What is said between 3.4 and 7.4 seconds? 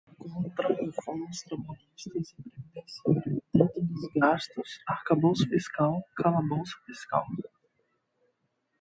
teto dos gastos, arcabouço fiscal, calabouço fiscal